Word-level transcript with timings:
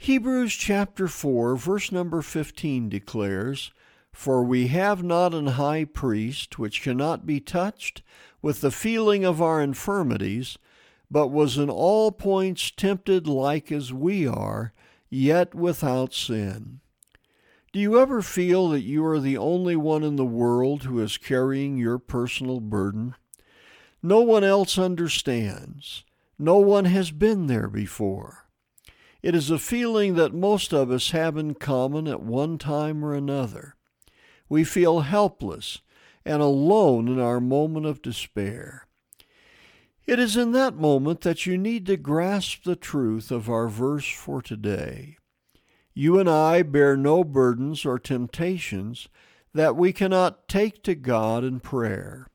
Hebrews 0.00 0.54
chapter 0.54 1.08
4, 1.08 1.56
verse 1.56 1.90
number 1.90 2.22
15 2.22 2.88
declares, 2.88 3.72
For 4.12 4.44
we 4.44 4.68
have 4.68 5.02
not 5.02 5.34
an 5.34 5.48
high 5.48 5.84
priest 5.84 6.56
which 6.56 6.82
cannot 6.82 7.26
be 7.26 7.40
touched 7.40 8.02
with 8.40 8.60
the 8.60 8.70
feeling 8.70 9.24
of 9.24 9.42
our 9.42 9.60
infirmities, 9.60 10.56
but 11.10 11.28
was 11.28 11.58
in 11.58 11.68
all 11.68 12.12
points 12.12 12.70
tempted 12.70 13.26
like 13.26 13.72
as 13.72 13.92
we 13.92 14.24
are, 14.24 14.72
yet 15.10 15.52
without 15.52 16.14
sin. 16.14 16.78
Do 17.72 17.80
you 17.80 18.00
ever 18.00 18.22
feel 18.22 18.68
that 18.68 18.82
you 18.82 19.04
are 19.04 19.18
the 19.18 19.36
only 19.36 19.74
one 19.74 20.04
in 20.04 20.14
the 20.14 20.24
world 20.24 20.84
who 20.84 21.00
is 21.00 21.18
carrying 21.18 21.76
your 21.76 21.98
personal 21.98 22.60
burden? 22.60 23.16
No 24.00 24.20
one 24.20 24.44
else 24.44 24.78
understands. 24.78 26.04
No 26.38 26.58
one 26.58 26.84
has 26.84 27.10
been 27.10 27.48
there 27.48 27.68
before. 27.68 28.47
It 29.22 29.34
is 29.34 29.50
a 29.50 29.58
feeling 29.58 30.14
that 30.14 30.32
most 30.32 30.72
of 30.72 30.90
us 30.90 31.10
have 31.10 31.36
in 31.36 31.54
common 31.54 32.06
at 32.06 32.22
one 32.22 32.56
time 32.56 33.04
or 33.04 33.14
another. 33.14 33.74
We 34.48 34.62
feel 34.64 35.00
helpless 35.00 35.80
and 36.24 36.40
alone 36.40 37.08
in 37.08 37.18
our 37.18 37.40
moment 37.40 37.86
of 37.86 38.02
despair. 38.02 38.86
It 40.06 40.18
is 40.18 40.36
in 40.36 40.52
that 40.52 40.76
moment 40.76 41.22
that 41.22 41.46
you 41.46 41.58
need 41.58 41.84
to 41.86 41.96
grasp 41.96 42.62
the 42.62 42.76
truth 42.76 43.30
of 43.30 43.50
our 43.50 43.68
verse 43.68 44.08
for 44.08 44.40
today. 44.40 45.16
You 45.92 46.18
and 46.18 46.30
I 46.30 46.62
bear 46.62 46.96
no 46.96 47.24
burdens 47.24 47.84
or 47.84 47.98
temptations 47.98 49.08
that 49.52 49.74
we 49.74 49.92
cannot 49.92 50.48
take 50.48 50.82
to 50.84 50.94
God 50.94 51.42
in 51.44 51.60
prayer. 51.60 52.28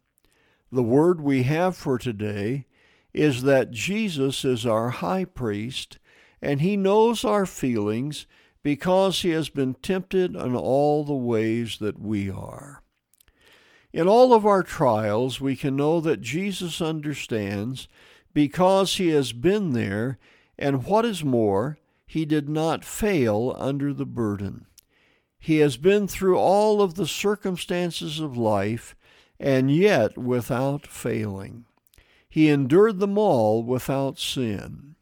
The 0.71 0.83
word 0.83 1.21
we 1.21 1.43
have 1.43 1.77
for 1.77 1.97
today 1.97 2.65
is 3.13 3.43
that 3.43 3.71
Jesus 3.71 4.43
is 4.43 4.65
our 4.65 4.89
high 4.89 5.25
priest 5.25 5.97
and 6.44 6.59
he 6.59 6.75
knows 6.75 7.23
our 7.23 7.45
feelings 7.45 8.27
because 8.63 9.22
he 9.22 9.30
has 9.30 9.47
been 9.47 9.73
tempted 9.75 10.36
in 10.36 10.55
all 10.55 11.05
the 11.05 11.13
ways 11.13 11.77
that 11.80 11.97
we 11.97 12.30
are. 12.30 12.83
In 13.94 14.09
all 14.09 14.33
of 14.33 14.45
our 14.45 14.61
trials, 14.61 15.39
we 15.39 15.55
can 15.55 15.77
know 15.77 16.02
that 16.02 16.19
Jesus 16.19 16.81
understands 16.81 17.88
because 18.34 18.97
he 18.97 19.07
has 19.09 19.31
been 19.31 19.72
there, 19.72 20.19
and 20.59 20.85
what 20.85 21.06
is 21.06 21.23
more, 21.23 21.78
he 22.06 22.25
did 22.25 22.50
not 22.50 22.84
fail 22.84 23.56
under 23.57 23.94
the 23.94 24.06
burden. 24.06 24.66
He 25.40 25.59
has 25.59 25.78
been 25.78 26.07
through 26.09 26.38
all 26.38 26.81
of 26.81 26.96
the 26.96 27.07
circumstances 27.07 28.19
of 28.19 28.35
life, 28.35 28.97
and 29.40 29.73
yet 29.73 30.17
without 30.17 30.88
failing. 30.88 31.63
He 32.29 32.50
endured 32.50 33.00
them 33.00 33.17
all 33.17 33.63
without 33.63 34.19
sin. 34.19 34.94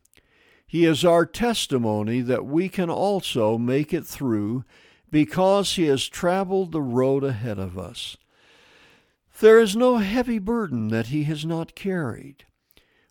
He 0.72 0.86
is 0.86 1.04
our 1.04 1.26
testimony 1.26 2.22
that 2.22 2.46
we 2.46 2.70
can 2.70 2.90
also 2.90 3.58
make 3.58 3.94
it 3.94 4.06
through 4.06 4.64
because 5.12 5.74
He 5.74 5.88
has 5.88 6.08
traveled 6.08 6.72
the 6.72 6.82
road 6.82 7.26
ahead 7.26 7.60
of 7.60 7.78
us. 7.78 8.16
There 9.42 9.60
is 9.60 9.76
no 9.76 9.98
heavy 9.98 10.40
burden 10.40 10.88
that 10.88 11.08
He 11.08 11.26
has 11.26 11.46
not 11.46 11.76
carried. 11.76 12.46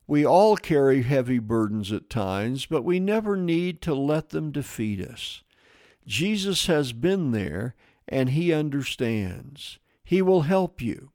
We 0.07 0.25
all 0.25 0.57
carry 0.57 1.03
heavy 1.03 1.39
burdens 1.39 1.93
at 1.93 2.09
times, 2.09 2.65
but 2.65 2.83
we 2.83 2.99
never 2.99 3.37
need 3.37 3.83
to 3.83 3.95
let 3.95 4.31
them 4.31 4.53
defeat 4.53 5.03
us. 5.03 5.43
Jesus 6.07 6.65
has 6.65 6.95
been 6.95 7.33
there 7.33 7.75
and 8.09 8.31
He 8.31 8.55
understands. 8.55 9.79
He 10.03 10.23
will 10.23 10.43
help 10.49 10.81
you. 10.81 11.11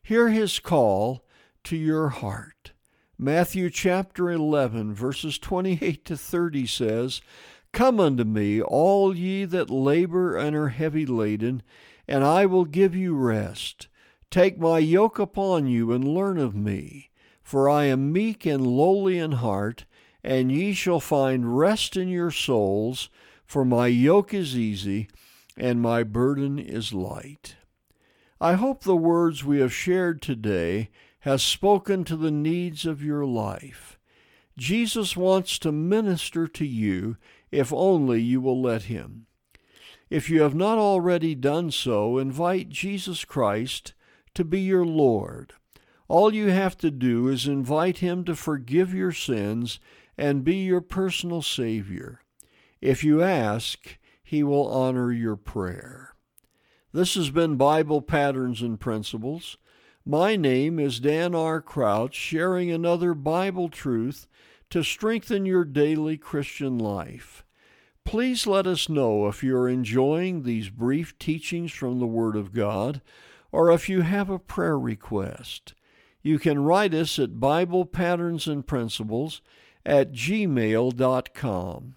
Hear 0.00 0.28
His 0.28 0.60
call 0.60 1.26
to 1.64 1.76
your 1.76 2.10
heart. 2.10 2.55
Matthew 3.18 3.70
chapter 3.70 4.30
11, 4.30 4.92
verses 4.92 5.38
28 5.38 6.04
to 6.04 6.18
30 6.18 6.66
says, 6.66 7.22
Come 7.72 7.98
unto 7.98 8.24
me, 8.24 8.60
all 8.60 9.16
ye 9.16 9.46
that 9.46 9.70
labor 9.70 10.36
and 10.36 10.54
are 10.54 10.68
heavy 10.68 11.06
laden, 11.06 11.62
and 12.06 12.22
I 12.22 12.44
will 12.44 12.66
give 12.66 12.94
you 12.94 13.14
rest. 13.14 13.88
Take 14.30 14.58
my 14.58 14.80
yoke 14.80 15.18
upon 15.18 15.66
you 15.66 15.92
and 15.92 16.06
learn 16.06 16.36
of 16.36 16.54
me, 16.54 17.08
for 17.42 17.70
I 17.70 17.84
am 17.84 18.12
meek 18.12 18.44
and 18.44 18.66
lowly 18.66 19.16
in 19.16 19.32
heart, 19.32 19.86
and 20.22 20.52
ye 20.52 20.74
shall 20.74 21.00
find 21.00 21.56
rest 21.56 21.96
in 21.96 22.08
your 22.08 22.30
souls, 22.30 23.08
for 23.46 23.64
my 23.64 23.86
yoke 23.86 24.34
is 24.34 24.58
easy 24.58 25.08
and 25.56 25.80
my 25.80 26.02
burden 26.02 26.58
is 26.58 26.92
light. 26.92 27.56
I 28.42 28.54
hope 28.54 28.82
the 28.82 28.94
words 28.94 29.42
we 29.42 29.60
have 29.60 29.72
shared 29.72 30.20
today 30.20 30.90
has 31.26 31.42
spoken 31.42 32.04
to 32.04 32.16
the 32.16 32.30
needs 32.30 32.86
of 32.86 33.02
your 33.02 33.26
life. 33.26 33.98
Jesus 34.56 35.16
wants 35.16 35.58
to 35.58 35.72
minister 35.72 36.46
to 36.46 36.64
you 36.64 37.16
if 37.50 37.72
only 37.72 38.22
you 38.22 38.40
will 38.40 38.62
let 38.62 38.82
him. 38.82 39.26
If 40.08 40.30
you 40.30 40.42
have 40.42 40.54
not 40.54 40.78
already 40.78 41.34
done 41.34 41.72
so, 41.72 42.18
invite 42.18 42.68
Jesus 42.68 43.24
Christ 43.24 43.92
to 44.34 44.44
be 44.44 44.60
your 44.60 44.86
Lord. 44.86 45.54
All 46.06 46.32
you 46.32 46.50
have 46.50 46.78
to 46.78 46.92
do 46.92 47.26
is 47.26 47.48
invite 47.48 47.98
him 47.98 48.22
to 48.26 48.36
forgive 48.36 48.94
your 48.94 49.10
sins 49.10 49.80
and 50.16 50.44
be 50.44 50.58
your 50.58 50.80
personal 50.80 51.42
Savior. 51.42 52.20
If 52.80 53.02
you 53.02 53.20
ask, 53.20 53.98
he 54.22 54.44
will 54.44 54.68
honor 54.68 55.10
your 55.10 55.34
prayer. 55.34 56.14
This 56.92 57.16
has 57.16 57.30
been 57.30 57.56
Bible 57.56 58.00
Patterns 58.00 58.62
and 58.62 58.78
Principles. 58.78 59.56
My 60.08 60.36
name 60.36 60.78
is 60.78 61.00
Dan 61.00 61.34
R. 61.34 61.60
Crouch, 61.60 62.14
sharing 62.14 62.70
another 62.70 63.12
Bible 63.12 63.68
truth 63.68 64.28
to 64.70 64.84
strengthen 64.84 65.46
your 65.46 65.64
daily 65.64 66.16
Christian 66.16 66.78
life. 66.78 67.44
Please 68.04 68.46
let 68.46 68.68
us 68.68 68.88
know 68.88 69.26
if 69.26 69.42
you're 69.42 69.68
enjoying 69.68 70.44
these 70.44 70.68
brief 70.68 71.18
teachings 71.18 71.72
from 71.72 71.98
the 71.98 72.06
Word 72.06 72.36
of 72.36 72.54
God 72.54 73.02
or 73.50 73.72
if 73.72 73.88
you 73.88 74.02
have 74.02 74.30
a 74.30 74.38
prayer 74.38 74.78
request. 74.78 75.74
You 76.22 76.38
can 76.38 76.62
write 76.62 76.94
us 76.94 77.18
at 77.18 77.40
Bible 77.40 77.84
Patterns 77.84 78.46
and 78.46 78.64
Principles 78.64 79.42
at 79.84 80.12
gmail.com. 80.12 81.96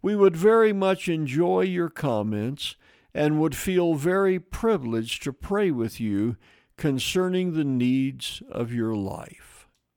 We 0.00 0.16
would 0.16 0.36
very 0.38 0.72
much 0.72 1.06
enjoy 1.06 1.64
your 1.64 1.90
comments 1.90 2.76
and 3.12 3.38
would 3.38 3.54
feel 3.54 3.92
very 3.92 4.40
privileged 4.40 5.22
to 5.24 5.34
pray 5.34 5.70
with 5.70 6.00
you 6.00 6.38
concerning 6.76 7.54
the 7.54 7.64
needs 7.64 8.42
of 8.50 8.72
your 8.72 8.94
life. 8.94 9.55